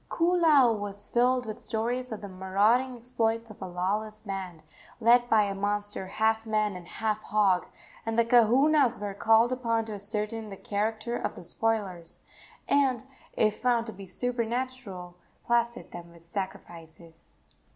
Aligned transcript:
Koolau 0.09 0.73
was 0.79 1.05
filled 1.05 1.45
with 1.45 1.59
stories 1.61 2.11
of 2.11 2.21
the 2.21 2.27
marauding 2.27 2.97
exploits 2.97 3.51
of 3.51 3.61
a 3.61 3.67
lawless 3.67 4.19
band, 4.21 4.63
led 4.99 5.29
by 5.29 5.43
a 5.43 5.53
monster 5.53 6.07
half 6.07 6.47
man 6.47 6.75
and 6.75 6.87
half 6.87 7.21
hog, 7.21 7.67
and 8.03 8.17
the 8.17 8.25
kahunas 8.25 8.99
were 8.99 9.13
called 9.13 9.51
upon 9.53 9.85
to 9.85 9.93
ascertain 9.93 10.49
the 10.49 10.57
character 10.57 11.15
of 11.15 11.35
the 11.35 11.43
spoilers, 11.43 12.17
and, 12.67 13.05
if 13.33 13.55
found 13.57 13.85
to 13.85 13.93
be 13.93 14.07
supernatural, 14.07 15.17
placate 15.43 15.91
them 15.91 16.09
with 16.11 16.25
sacrifices. 16.25 17.33